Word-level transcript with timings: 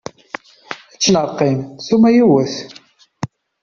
Ečč 0.93 1.05
neɣ 1.09 1.25
qqim, 1.33 1.59
ssuma 1.81 2.09
yiwet. 2.15 2.55